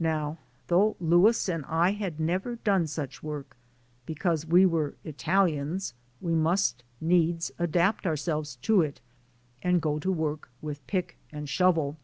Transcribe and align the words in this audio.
Now, 0.00 0.38
though 0.66 0.96
Louis 0.98 1.48
and 1.48 1.64
I 1.66 1.92
had 1.92 2.18
never 2.18 2.56
done 2.56 2.88
such 2.88 3.22
work, 3.22 3.56
because 4.04 4.44
we 4.44 4.66
were 4.66 4.94
Italians 5.04 5.94
we 6.20 6.34
must 6.34 6.82
needs 7.00 7.52
adapt 7.56 8.04
ourselves 8.04 8.56
to 8.62 8.82
it 8.82 9.00
and 9.62 9.80
go 9.80 10.00
to 10.00 10.10
work 10.10 10.50
with 10.60 10.84
"peek 10.88 11.18
and 11.30 11.46
shuvle." 11.48 11.94